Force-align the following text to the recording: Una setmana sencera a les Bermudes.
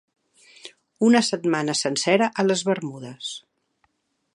Una 1.09 1.21
setmana 1.29 1.77
sencera 1.83 2.31
a 2.33 2.47
les 2.49 2.65
Bermudes. 2.71 3.33